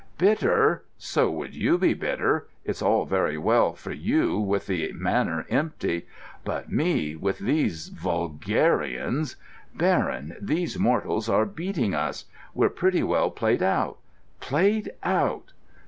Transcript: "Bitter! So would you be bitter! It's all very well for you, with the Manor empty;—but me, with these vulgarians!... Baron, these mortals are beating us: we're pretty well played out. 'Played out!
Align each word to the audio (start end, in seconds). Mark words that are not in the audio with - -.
"Bitter! 0.17 0.83
So 0.97 1.29
would 1.29 1.53
you 1.53 1.77
be 1.77 1.93
bitter! 1.93 2.47
It's 2.65 2.81
all 2.81 3.05
very 3.05 3.37
well 3.37 3.73
for 3.75 3.91
you, 3.91 4.39
with 4.39 4.65
the 4.65 4.91
Manor 4.93 5.45
empty;—but 5.47 6.71
me, 6.71 7.15
with 7.15 7.37
these 7.37 7.89
vulgarians!... 7.89 9.35
Baron, 9.75 10.35
these 10.41 10.79
mortals 10.79 11.29
are 11.29 11.45
beating 11.45 11.93
us: 11.93 12.25
we're 12.55 12.69
pretty 12.69 13.03
well 13.03 13.29
played 13.29 13.61
out. 13.61 13.99
'Played 14.39 14.89
out! 15.03 15.51